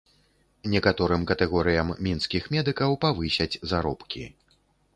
Некаторым 0.75 1.21
катэгорыям 1.31 1.93
мінскіх 2.07 2.49
медыкаў 2.55 2.99
павысяць 3.05 3.59
заробкі. 3.73 4.23